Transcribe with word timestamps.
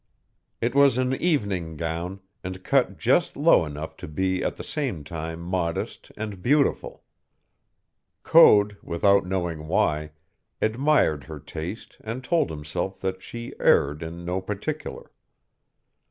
It 0.61 0.73
was 0.73 0.97
an 0.97 1.13
evening 1.13 1.77
gown, 1.77 2.21
and 2.43 2.63
cut 2.63 2.97
just 2.97 3.37
low 3.37 3.65
enough 3.65 3.95
to 3.97 4.07
be 4.07 4.43
at 4.43 4.55
the 4.55 4.63
same 4.63 5.03
time 5.03 5.39
modest 5.39 6.11
and 6.17 6.41
beautiful. 6.41 7.03
Code, 8.23 8.77
without 8.81 9.27
knowing 9.27 9.67
why, 9.67 10.09
admired 10.59 11.25
her 11.25 11.39
taste 11.39 11.97
and 12.03 12.23
told 12.23 12.49
himself 12.49 12.99
that 13.01 13.21
she 13.21 13.53
erred 13.59 14.01
in 14.01 14.25
no 14.25 14.41
particular. 14.41 15.11